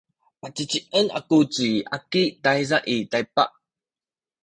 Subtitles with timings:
[0.41, 3.49] pacicien aku ci Aki tayza i Taypak.